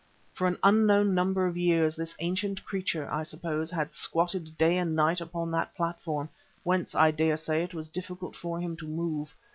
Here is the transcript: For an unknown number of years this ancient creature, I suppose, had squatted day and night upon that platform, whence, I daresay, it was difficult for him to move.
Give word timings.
For 0.33 0.47
an 0.47 0.57
unknown 0.63 1.13
number 1.13 1.45
of 1.45 1.55
years 1.55 1.95
this 1.95 2.15
ancient 2.17 2.65
creature, 2.65 3.07
I 3.11 3.21
suppose, 3.21 3.69
had 3.69 3.93
squatted 3.93 4.57
day 4.57 4.75
and 4.79 4.95
night 4.95 5.21
upon 5.21 5.51
that 5.51 5.75
platform, 5.75 6.27
whence, 6.63 6.95
I 6.95 7.11
daresay, 7.11 7.61
it 7.63 7.75
was 7.75 7.87
difficult 7.87 8.35
for 8.35 8.59
him 8.59 8.75
to 8.77 8.87
move. 8.87 9.35